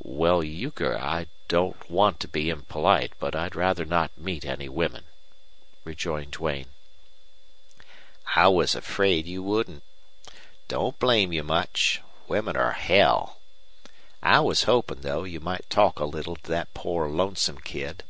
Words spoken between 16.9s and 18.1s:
lonesome kid."